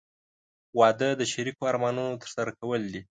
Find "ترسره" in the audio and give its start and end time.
2.23-2.51